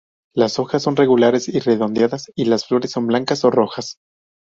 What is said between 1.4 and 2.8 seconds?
y redondeadas, y las